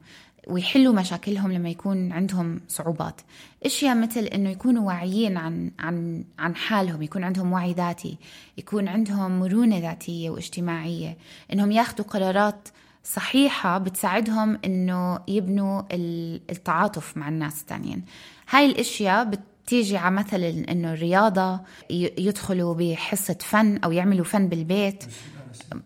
[0.46, 3.20] ويحلوا مشاكلهم لما يكون عندهم صعوبات.
[3.66, 8.18] أشياء مثل إنه يكونوا واعيين عن عن عن حالهم يكون عندهم وعي ذاتي
[8.58, 11.16] يكون عندهم مرونة ذاتية واجتماعية
[11.52, 12.68] إنهم ياخذوا قرارات
[13.04, 18.04] صحيحة بتساعدهم إنه يبنوا ال- التعاطف مع الناس الثانيين.
[18.50, 19.24] هاي الأشياء
[19.64, 21.54] بتيجي على مثل إنه الرياضة
[21.90, 25.04] ي- يدخلوا بحصة فن أو يعملوا فن بالبيت.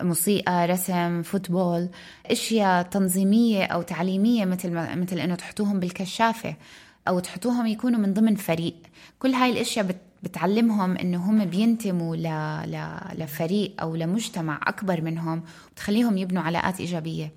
[0.03, 1.89] موسيقى رسم فوتبول
[2.27, 6.55] أشياء تنظيمية أو تعليمية مثل ما مثل إنه تحطوهم بالكشافة
[7.09, 8.75] أو تحطوهم يكونوا من ضمن فريق.
[9.19, 12.23] كل هاي الأشياء بت بتعلمهم إنه هم بينتموا ل...
[12.71, 12.99] ل...
[13.23, 17.33] لفريق أو لمجتمع أكبر منهم وتخليهم يبنوا علاقات إيجابية.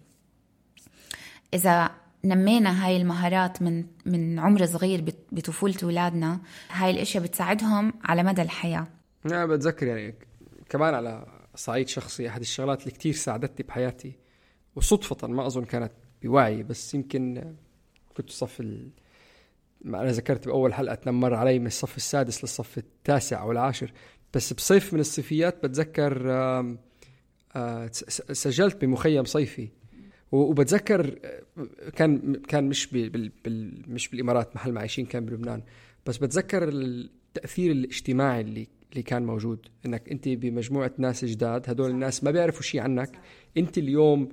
[1.54, 1.89] إذا
[2.26, 6.39] نمينا هاي المهارات من من عمر صغير بطفولة أولادنا
[6.72, 8.88] هاي الأشياء بتساعدهم على مدى الحياة.
[9.26, 10.15] أنا بتذكر يعني
[10.69, 14.13] كمان على صعيد شخصي أحد الشغلات اللي كتير ساعدتني بحياتي.
[14.75, 15.91] وصدفة ما أظن كانت
[16.23, 17.53] بوعي بس يمكن
[18.17, 18.89] كنت صف ال...
[19.81, 23.91] ما أنا ذكرت بأول حلقة تنمر علي من الصف السادس للصف التاسع أو العاشر.
[24.33, 26.31] بس بصيف من الصيفيات بتذكر
[27.55, 27.89] آه،
[28.31, 29.69] سجلت بمخيم صيفي.
[30.31, 35.63] وبتذكر آه، كان كان مش بال بال مش بالإمارات محل ما عايشين كان بلبنان.
[36.05, 42.23] بس بتذكر التأثير الاجتماعي اللي اللي كان موجود إنك أنت بمجموعة ناس جداد هدول الناس
[42.23, 43.12] ما بيعرفوا شيء عنك.
[43.58, 44.29] أنت اليوم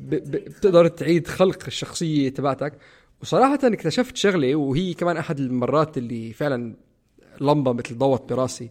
[0.00, 2.72] ب- ب- بتقدر تعيد خلق الشخصية تبعتك.
[3.22, 6.74] وصراحة اكتشفت شغلة وهي كمان أحد المرات اللي فعلا
[7.40, 8.70] لمبة مثل ضوت براسي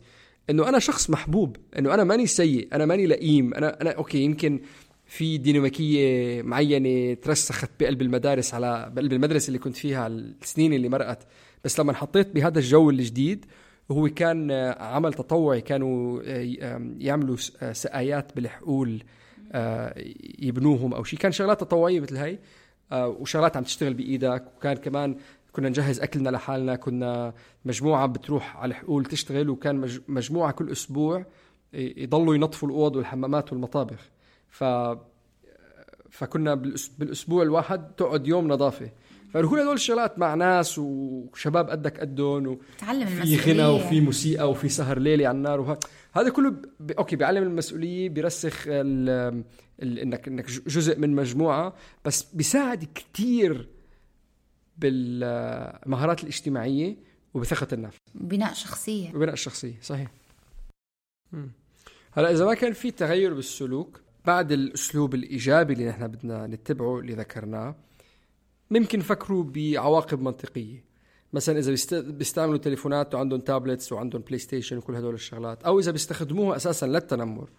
[0.50, 4.60] إنه أنا شخص محبوب إنه أنا ماني سيء أنا ماني لئيم أنا أنا أوكي يمكن
[5.06, 11.28] في ديناميكية معينة ترسخت بقلب المدارس على بقلب المدرسة اللي كنت فيها السنين اللي مرقت.
[11.64, 13.46] بس لما انحطيت بهذا الجو الجديد
[13.92, 19.04] وهو كان آه، عمل تطوعي كانوا آه، آم، يعملوا آه، سقايات بالحقول
[19.52, 19.94] آه،
[20.40, 21.20] يبنوهم أو شيء.
[21.20, 22.38] كان شغلات تطوعية مثل
[22.92, 24.44] آه، وشغلات عم تشتغل بإيدك.
[24.58, 25.16] وكان كمان
[25.52, 26.76] كنا نجهز أكلنا لحالنا.
[26.76, 27.34] كنا
[27.66, 31.26] مجموعة بتروح على الحقول تشتغل وكان مج- مجموعة كل أسبوع
[31.74, 34.10] يضلوا ينظفوا الأوض والحمامات والمطابخ.
[34.50, 34.64] ف
[36.10, 36.54] فكنا
[36.98, 38.90] بالأسبوع الواحد تقعد يوم نظافة.
[39.34, 45.00] فكل هدول الشغلات مع ناس وشباب قدك قدهم تعلم في غنى وفي موسيقى وفي سهر
[45.00, 45.80] ليلي على النار وه...
[46.14, 46.92] هذا كله ب...
[46.92, 49.10] أوكي بيعلم المسؤولية بيرسخ ال...
[49.82, 50.00] ال...
[50.00, 51.74] انك إنك جزء من مجموعة
[52.06, 53.68] بس بيساعد كتير
[54.78, 56.98] بالمهارات الاجتماعية
[57.34, 59.10] وبثقة النفس بناء شخصية.
[59.10, 60.12] وبناء الشخصيه صحيح.
[61.32, 61.52] مم.
[62.12, 67.14] هلا إذا ما كان في تغير بالسلوك بعد الأسلوب الإيجابي اللي نحن بدنا نتبعه اللي
[67.14, 67.76] ذكرناه
[68.72, 70.92] ممكن نفكروا بعواقب منطقية.
[71.34, 71.94] مثلا إذا بيست...
[71.94, 77.50] بيستعملوا تليفونات وعندهم tablets وعندهم PlayStation وكل هدول الشغلات أو إذا بيستخدموها أساسا للتنمر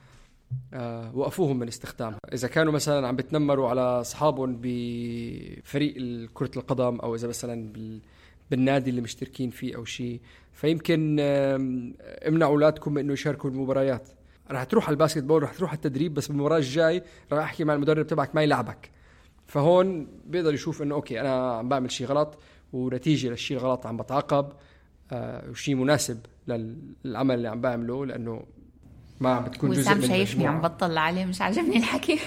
[0.75, 2.19] آه وقفوهم من استخدامها.
[2.33, 5.95] إذا كانوا مثلا عم بتنمروا على أصحابهم بفريق
[6.35, 8.01] كرة القدم أو إذا مثلا بال...
[8.51, 10.21] بالنادي اللي مشتركين فيه أو شيء
[10.53, 14.09] فيمكن امنعوا أولادكم من إنه يشاركوا بالمباريات.
[14.51, 17.75] رح تروح على ال basketball رح تروح على التدريب بس بالمباراة الجاي رح أحكي مع
[17.75, 18.91] المدرب تبعك ما يلعبك.
[19.53, 22.39] فهون بيقدر يشوف إنه okay أنا عم بعمل شيء غلط
[22.73, 24.49] ونتيجة للشيء الغلط عم بتعاقب
[25.13, 28.43] آه وشيء مناسب للعمل اللي عم بعمله لأنه
[29.21, 30.61] ما عم بتكون جزء من شايفني عم.
[30.61, 32.19] بطل عليه مش عاجبني الحكي.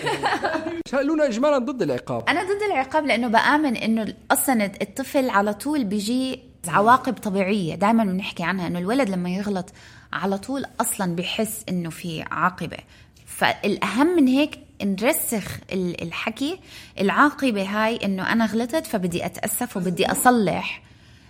[1.04, 2.24] لونا اجمالا ضد العقاب.
[2.30, 8.44] أنا ضد العقاب لأنه بآمن إنه أصلا الطفل على طول بيجي عواقب طبيعية دائما بنحكي
[8.44, 9.70] عنها إنه الولد لما يغلط
[10.14, 12.78] على طول أصلا بحس إنه في عاقبة.
[13.26, 16.60] فالأهم من هيك نرسخ ال- الحكي
[17.02, 20.84] العاقبة هاي إنه أنا غلطت فبدي أتأسف وبدي أصلح.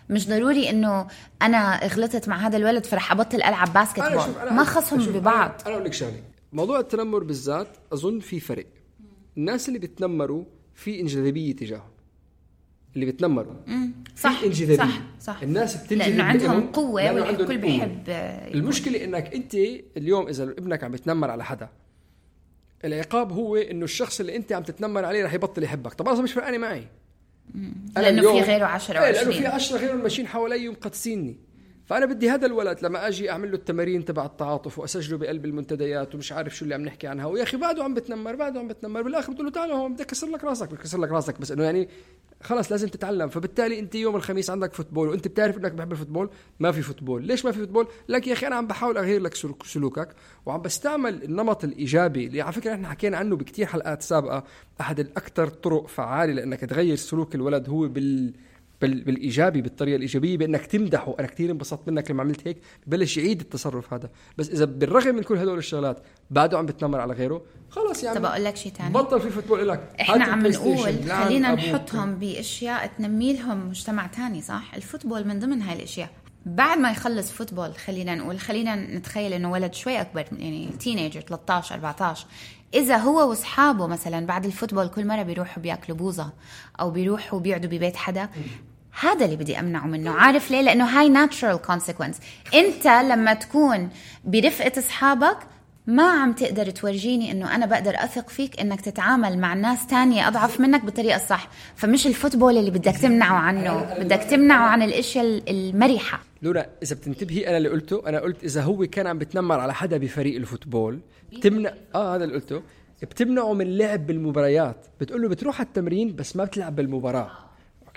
[0.09, 1.07] مش ضروري إنه
[1.41, 4.53] أنا غلطت مع هذا الولد فرح أبطل ألعب باسكت بول.
[4.53, 5.61] ما خصهم ببعض.
[5.65, 6.23] أنا أقول لك شغلة.
[6.53, 8.65] موضوع التنمر بالذات أظن في فرق.
[9.37, 10.43] الناس اللي بيتنمروا
[10.75, 11.89] في انجذابية تجاههم.
[12.95, 13.53] اللي بيتنمروا
[14.17, 15.41] صح في انجذابيه صح صح.
[15.41, 17.57] الناس بتنجذب لأنه عندهم قوة والكل.
[17.57, 18.03] بيحب
[18.53, 19.55] المشكلة إنك أنت
[19.97, 21.69] اليوم إذا ابنك عم بيتنمر على حدا
[22.85, 25.93] العقاب هو إنه الشخص اللي أنت عم تتنمر عليه رح يبطل يحبك.
[25.93, 26.87] طب أنا مش فرقانه معي.
[27.97, 31.37] لأنه في غيره 10 إيه، لأنه و20 في 10 غيرهم ماشيين حوالي ومقدسيني.
[31.85, 36.31] فأنا بدي هذا الولد لما أجي أعمل له التمارين تبع التعاطف وأسجله بقلب المنتديات ومش
[36.31, 37.25] عارف شو اللي عم نحكي عنها.
[37.25, 39.01] ويا أخي بعده عم بتنمر بعده عم بتنمر.
[39.01, 40.67] بالآخر بتقول له تعال هون بدي اكسر لك راسك.
[40.67, 41.41] بدي اكسر لك راسك.
[41.41, 41.89] بس إنه يعني
[42.43, 43.29] خلص لازم تتعلم.
[43.29, 47.23] فبالتالي انت يوم الخميس عندك football وانت بتعرف انك بحب ال football ما في football.
[47.23, 49.33] ليش ما في football؟ لك يا أخي أنا عم بحاول أغير لك
[49.65, 50.09] سلوكك
[50.45, 54.43] وعم بستعمل النمط الإيجابي اللي على فكرة إحنا حكينا عنه بكثير حلقات سابقة
[54.81, 58.33] أحد الأكثر طرق فعالة لأنك تغير سلوك الولد هو بال
[58.87, 61.15] بالإيجابي بالطريقة الإيجابية بأنك تمدحه.
[61.19, 62.57] أنا كثير انبسطت منك لما عملت هيك.
[62.87, 64.09] ببلش يعيد التصرف هذا.
[64.37, 68.25] بس إذا بالرغم من كل هدول الشغلات بعده عم بتنمر على غيره خلص يعني طب
[68.25, 70.77] أقول لك شيء ثاني بطل في football لك إحنا عم نقول
[71.09, 76.09] خلينا نحطهم بأشياء تنمي لهم مجتمع ثاني صح؟ ال football من ضمن هاي الأشياء.
[76.45, 81.75] بعد ما يخلص football خلينا نقول خلينا نتخيل إنه ولد شوي أكبر يعني teenager 13
[81.75, 82.27] 14
[82.73, 86.33] إذا هو وأصحابه مثلا بعد ال football كل مرة بيروحوا بياكلوا بوظه
[86.79, 88.29] أو بيروحوا بيقعدوا ببيت حدا
[88.99, 90.11] هذا اللي بدي أمنعه منه.
[90.11, 92.19] عارف ليه؟ لأنه هاي natural consequence
[92.53, 93.89] أنت لما تكون
[94.25, 95.37] برفقة أصحابك
[95.87, 100.59] ما عم تقدر تورجيني إنه أنا بقدر أثق فيك إنك تتعامل مع ناس تانية أضعف
[100.59, 101.49] منك بالطريقة الصح.
[101.75, 103.93] فمش ال football اللي بدك تمنعه عنه.
[103.99, 106.19] بدك تمنعه عن الإشياء المرحة.
[106.41, 109.97] لورا إذا بتنتبهي أنا اللي قلته أنا قلت إذا هو كان عم بتنمر على حدا
[109.97, 110.99] بفريق ال football
[111.33, 112.61] بتمنع آه هذا اللي قلته.
[113.01, 114.85] بتمنعه من لعب بالمباريات.
[115.01, 117.31] بتقول له بتروح على التمرين بس ما بتلعب بالمباراة.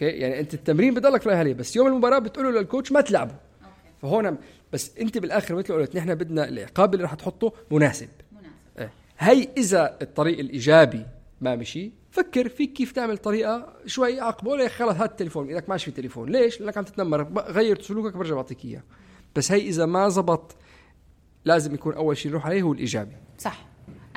[0.03, 3.01] okay؟ يعني أنت التمرين بضلك رايح عليه بس يوم المباراة بتقول له لل coach ما
[3.01, 3.35] تلعبه.
[4.03, 4.39] فهون
[4.73, 8.09] بس أنت بالآخر مثل قلت نحن بدنا العقاب اللي رح تحطه مناسب.
[8.33, 8.49] مناسب.
[8.79, 8.91] إيه.
[9.19, 11.07] هي إذا الطريق الإيجابي
[11.41, 14.51] ما مشي فكر فيك كيف تعمل طريقة شوي عقبه.
[14.51, 15.49] ولا خلص هات التليفون.
[15.49, 17.23] إيدك ماشي في التليفون ليش؟ لأنك عم تتنمر.
[17.39, 18.83] غير سلوكك برجع بعطيك إياه.
[19.37, 20.57] بس هي إذا ما زبط
[21.45, 23.17] لازم يكون أول شيء نروح عليه هو الإيجابي.
[23.39, 23.68] صح.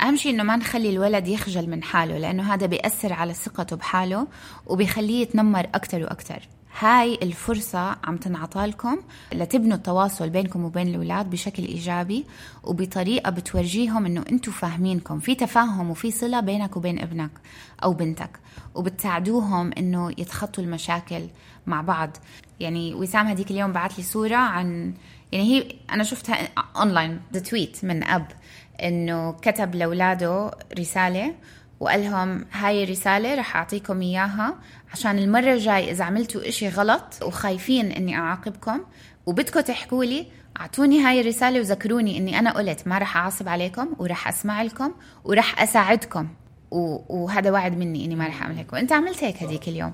[0.02, 4.28] أهم شيء إنه ما نخلي الولد يخجل من حاله لأنه هذا بيأثر على ثقته بحاله
[4.66, 6.48] وبيخليه يتنمر أكثر وأكثر
[6.80, 8.98] هاي الفرصة عم تنعطى لكم
[9.34, 12.26] لتبنوا التواصل بينكم وبين الأولاد بشكل إيجابي
[12.64, 17.32] وبطريقة بتورجيهم إنه أنتم فاهمينكم في تفاهم وفي صلة بينك وبين ابنك
[17.84, 18.40] أو بنتك
[18.76, 21.22] وبتساعدوهم إنه يتخطوا المشاكل
[21.68, 22.18] مع بعض.
[22.60, 24.94] يعني وسام هديك اليوم بعت لي صورة عن
[25.32, 28.28] يعني هي أنا شفتها online the tweet من أب.
[28.84, 31.34] إنه كتب لأولاده رسالة
[31.80, 34.56] وقال لهم هاي الرسالة رح أعطيكم إياها
[34.94, 38.80] عشان المرة الجاي إذا عملتوا إشي غلط وخايفين إني أعاقبكم
[39.26, 40.28] وبدكم تحكوا لي
[40.60, 44.92] أعطوني هاي الرسالة وذكروني إني أنا قلت ما رح أعصب عليكم ورح أسمع لكم
[45.24, 46.28] ورح أساعدكم
[46.72, 48.74] وهذا وعد مني إني ما رح أعمل هيك.
[48.74, 49.94] وأنت عملت هيك هذيك اليوم.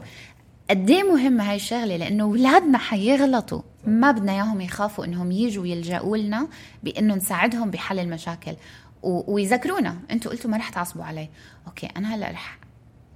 [0.69, 3.61] قد إيه مهمه هاي الشغلة؟ لأنه اولادنا حيغلطوا.
[3.85, 6.47] ما بدنا إياهم يخافوا إنهم يجوا يلجأوا لنا
[6.83, 8.55] بإنه نساعدهم بحل المشاكل.
[9.03, 9.99] ويذكرونا.
[10.11, 11.29] أنتوا قلتوا ما رح تعصبوا علي.
[11.67, 12.59] أوكي أنا هلأ رح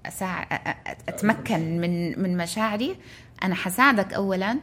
[0.05, 0.47] أساع...
[1.07, 2.95] أتمكن من من مشاعري.
[3.43, 4.59] أنا حساعدك اولا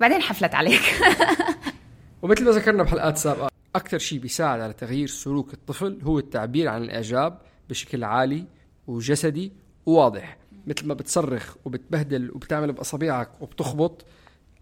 [0.00, 0.82] بعدين حفلت عليك.
[2.22, 6.82] ومثل ما ذكرنا بحلقات سابقة أكثر شيء بيساعد على تغيير سلوك الطفل هو التعبير عن
[6.82, 8.44] الإعجاب بشكل عالي
[8.86, 9.52] وجسدي
[9.86, 10.41] وواضح.
[10.66, 14.04] مثل ما بتصرخ وبتبهدل وبتعمل بأصابعك وبتخبط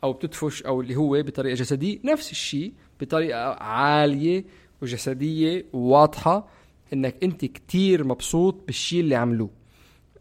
[0.05, 4.45] أو بتدفش أو اللي هو بطريقة جسدية نفس الشيء بطريقة عالية
[4.83, 6.49] وجسدية وواضحه
[6.93, 9.51] إنك أنت كتير مبسوط بالشيء اللي عملوه.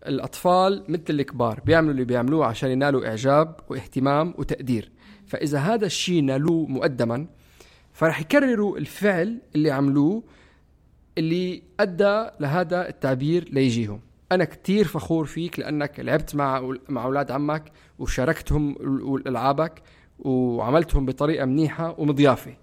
[0.07, 4.91] الأطفال مثل الكبار بيعملوا اللي بيعملوه عشان ينالوا إعجاب واهتمام وتقدير.
[5.27, 7.27] فإذا هذا الشيء نالوه مقدما
[7.93, 10.23] فرح يكرروا الفعل اللي عملوه
[11.17, 14.08] اللي أدى لهذا التعبير ليجيهم.
[14.31, 18.75] أنا كتير فخور فيك لأنك لعبت مع مع أولاد عمك وشاركتهم
[19.27, 19.81] ألعابك
[20.19, 22.57] وعملتهم بطريقة منيحة ومضيافة.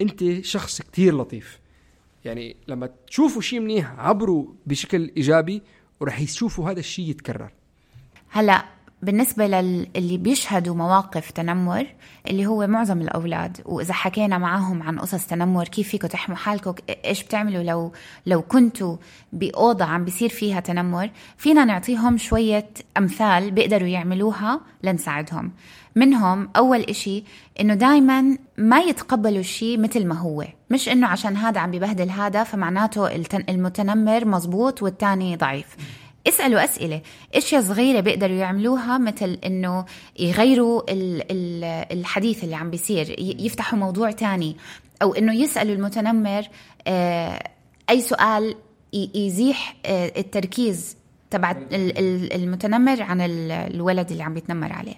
[0.00, 1.60] أنت شخص كتير لطيف.
[2.24, 5.62] يعني لما تشوفوا شيء منيح عبروا بشكل إيجابي
[6.00, 7.52] ورح يشوفوا هذا الشيء يتكرر.
[8.28, 8.64] هلا
[9.02, 11.86] بالنسبة للي بيشهدوا مواقف تنمر
[12.28, 17.22] اللي هو معظم الأولاد وإذا حكينا معهم عن قصص تنمر كيف فيكم تحموا حالكم؟ إيش
[17.22, 17.92] بتعملوا لو
[18.26, 18.96] لو كنتوا
[19.32, 25.52] بأوضة عم بيصير فيها تنمر؟ فينا نعطيهم شوية أمثال بيقدروا يعملوها لنساعدهم.
[25.96, 27.24] منهم أول إشي
[27.60, 30.44] إنه دايما ما يتقبلوا الشيء مثل ما هو.
[30.70, 35.76] مش إنه عشان هذا عم ببهدل هذا فمعناته المتنمر مزبوط والتاني ضعيف.
[36.28, 37.02] اسألوا أسئلة.
[37.34, 39.84] إشياء صغيرة بيقدروا يعملوها مثل إنه
[40.18, 40.82] يغيروا
[41.92, 44.56] الحديث اللي عم بيصير يفتحوا موضوع تاني
[45.02, 46.42] أو إنه يسألوا المتنمر
[46.86, 47.42] آه،
[47.90, 48.54] أي سؤال
[49.14, 50.96] يزيح آه، التركيز
[51.30, 54.94] تبع المتنمر عن الولد اللي عم بيتنمر عليه.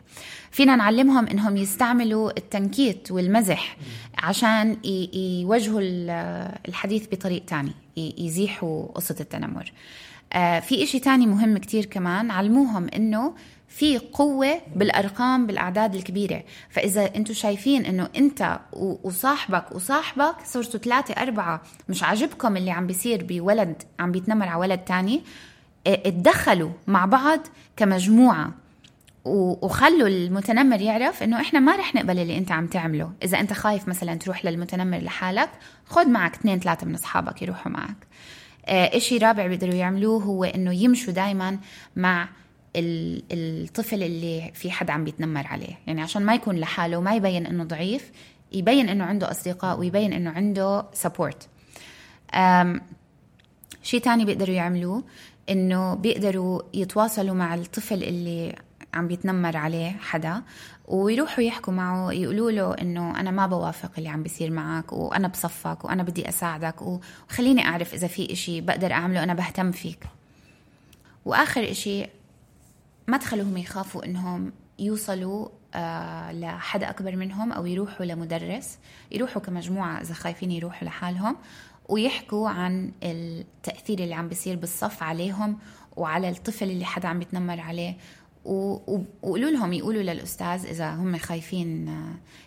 [0.50, 3.76] فينا نعلمهم إنهم يستعملوا التنكيت والمزح
[4.18, 4.76] عشان
[5.44, 5.80] يوجهوا
[6.68, 9.72] الحديث بطريق تاني يزيحوا قصة التنمر.
[10.60, 13.34] في إشي تاني مهم كتير كمان علموهم إنه
[13.68, 16.42] في قوة بالأرقام بالأعداد الكبيرة.
[16.70, 18.60] فإذا أنتم شايفين أنه أنت
[19.02, 24.78] وصاحبك وصاحبك صرتوا ثلاثة أربعة مش عاجبكم اللي عم بيصير بولد عم بيتنمر على ولد
[24.78, 25.22] تاني
[25.86, 27.40] اتدخلوا مع بعض
[27.76, 28.52] كمجموعة.
[29.24, 33.12] وخلوا المتنمر يعرف إنه إحنا ما رح نقبل اللي أنت عم تعمله.
[33.22, 35.50] إذا أنت خايف مثلا تروح للمتنمر لحالك
[35.86, 37.96] خد معك اثنين ثلاثة من أصحابك يروحوا معك.
[38.66, 41.58] آه، إشي رابع بيقدروا يعملوه هو إنه يمشوا دائما
[41.96, 42.28] مع
[42.76, 45.78] الطفل اللي في حد عم بيتنمر عليه.
[45.86, 48.10] يعني عشان ما يكون لحاله وما يبين إنه ضعيف
[48.52, 51.48] يبين إنه عنده أصدقاء ويبين إنه عنده سبورت
[53.82, 55.04] شيء تاني بيقدروا يعملوه
[55.50, 58.56] إنه بيقدروا يتواصلوا مع الطفل اللي
[58.94, 60.42] عم بيتنمر عليه حدا.
[60.92, 65.84] ويروحوا يحكوا معه يقولوا له إنه أنا ما بوافق اللي عم بيصير معك وأنا بصفك
[65.84, 70.04] وأنا بدي أساعدك وخليني أعرف إذا في إشي بقدر أعمله أنا بهتم فيك.
[71.24, 72.06] وآخر إشي
[73.08, 78.78] ما تخلوهم يخافوا إنهم يوصلوا آه لحدا أكبر منهم أو يروحوا لمدرس.
[79.10, 81.36] يروحوا كمجموعة إذا خايفين يروحوا لحالهم
[81.88, 85.58] ويحكوا عن التأثير اللي عم بيصير بالصف عليهم
[85.96, 87.96] وعلى الطفل اللي حدا عم يتنمر عليه.
[88.44, 91.96] وقولوا لهم يقولوا للأستاذ إذا هم خايفين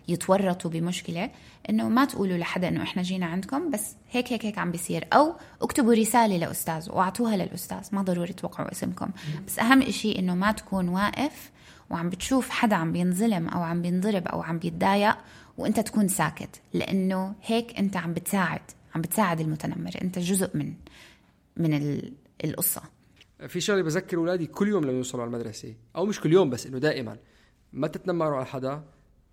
[0.07, 1.31] يتورطوا بمشكلة
[1.69, 5.07] إنه ما تقولوا لحدا إنه إحنا جينا عندكم بس هيك هيك هيك عم بيصير.
[5.13, 9.09] أو اكتبوا رسالة لأستاذ وأعطوها للأستاذ ما ضروري توقعوا اسمكم.
[9.47, 11.51] بس أهم إشي إنه ما تكون واقف
[11.89, 15.17] وعم بتشوف حدا عم بينظلم أو عم بينضرب أو عم بيتضايق
[15.57, 16.61] وإنت تكون ساكت.
[16.73, 18.61] لأنه هيك إنت عم بتساعد
[18.95, 19.91] عم بتساعد المتنمر.
[20.01, 20.73] إنت جزء من
[21.57, 22.01] من
[22.43, 22.94] القصة.
[23.47, 25.75] في شغلة بذكر أولادي كل يوم لما يوصلوا على المدرسة.
[25.95, 27.17] أو مش كل يوم بس إنه دائما.
[27.73, 28.83] ما تتنمروا على حدا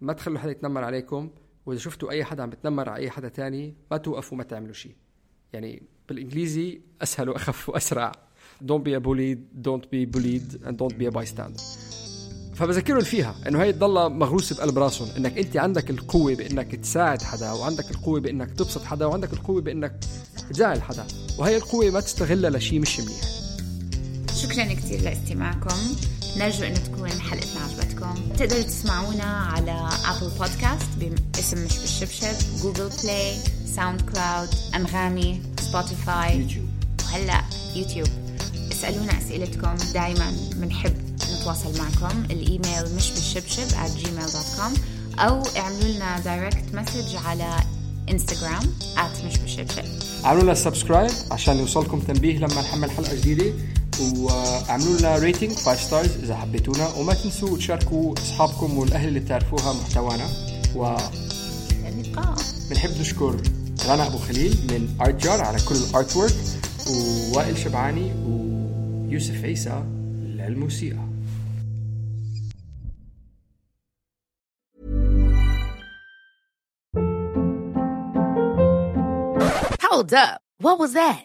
[0.01, 1.31] ما تخلوا حدا يتنمر عليكم.
[1.67, 4.95] وإذا شفتوا أي حدا عم بتنمر على أي حدا تاني ما توقفوا ما تعملوا شيء.
[5.53, 8.13] يعني بالإنجليزي أسهل وأخف وأسرع.
[8.65, 9.37] Don't be a bully
[9.69, 11.63] don't be bullied and don't be a bystander.
[12.55, 15.09] فبذكرهم فيها إنه هي تضلها مغروسة بقلب راسهم.
[15.17, 19.99] إنك أنت عندك القوة بإنك تساعد حدا وعندك القوة بإنك تبسط حدا وعندك القوة بإنك
[20.51, 21.07] تزعل حدا.
[21.39, 23.42] وهي القوة ما تستغلها لشيء مش منيح.
[24.43, 25.77] شكرا كثير لاستماعكم.
[26.37, 28.15] نرجو إنه تكون حلقتنا عجبتكم.
[28.39, 30.89] تقدروا تسمعونا على ابل بودكاست
[31.35, 33.37] باسم مش بالشبشب Google Play
[33.77, 36.69] SoundCloud أنغامي Spotify YouTube.
[37.05, 37.43] وهلأ
[37.75, 38.09] يوتيوب.
[38.73, 39.77] اسألونا أسئلتكم.
[39.95, 42.25] دائما بنحب نتواصل معكم.
[42.31, 44.79] الإيميل مش بالشبشب at gmail.com
[45.19, 47.57] أو اعملوا لنا direct message على
[48.11, 48.63] انستغرام
[48.97, 49.85] at مش بالشبشب.
[50.25, 53.53] اعملوا لنا subscribe عشان يوصلكم تنبيه لما نحمل حلقة جديدة.
[54.01, 60.27] وأعملوا لنا rating 5 stars إذا حبيتونا وما تنسوا تشاركوا أصحابكم والأهل اللي بتعرفوها محتوانا
[60.77, 60.97] و
[61.89, 62.37] اللقاء
[62.71, 63.37] بنحب نشكر
[63.89, 66.35] رنا أبو خليل من ارت جار على كل الارت ورك
[66.91, 69.85] ووائل شبعاني ويوسف عيسى
[70.23, 70.99] للموسيقى
[79.83, 80.41] Hold up.
[80.59, 81.25] What was that?